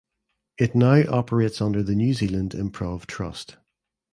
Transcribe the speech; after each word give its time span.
It 0.57 0.73
now 0.73 1.03
operates 1.13 1.61
under 1.61 1.83
the 1.83 1.93
New 1.93 2.15
Zealand 2.15 2.53
Improv 2.53 3.05
Trust. 3.05 3.57